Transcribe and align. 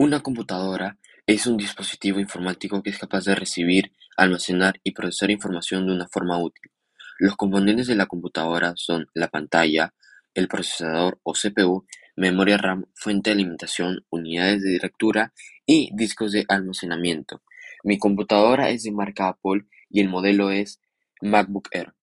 Una 0.00 0.20
computadora 0.20 0.96
es 1.26 1.48
un 1.48 1.56
dispositivo 1.56 2.20
informático 2.20 2.84
que 2.84 2.90
es 2.90 2.98
capaz 2.98 3.24
de 3.24 3.34
recibir, 3.34 3.90
almacenar 4.16 4.78
y 4.84 4.92
procesar 4.92 5.32
información 5.32 5.88
de 5.88 5.92
una 5.92 6.06
forma 6.06 6.38
útil. 6.38 6.70
Los 7.18 7.34
componentes 7.34 7.88
de 7.88 7.96
la 7.96 8.06
computadora 8.06 8.74
son 8.76 9.08
la 9.12 9.26
pantalla, 9.26 9.92
el 10.34 10.46
procesador 10.46 11.18
o 11.24 11.32
CPU, 11.32 11.84
memoria 12.14 12.58
RAM, 12.58 12.84
fuente 12.94 13.30
de 13.30 13.34
alimentación, 13.34 14.06
unidades 14.08 14.62
de 14.62 14.78
lectura 14.80 15.32
y 15.66 15.90
discos 15.92 16.30
de 16.30 16.44
almacenamiento. 16.46 17.42
Mi 17.82 17.98
computadora 17.98 18.70
es 18.70 18.84
de 18.84 18.92
marca 18.92 19.26
Apple 19.26 19.64
y 19.90 20.00
el 20.00 20.08
modelo 20.08 20.52
es 20.52 20.80
MacBook 21.20 21.70
Air. 21.72 21.97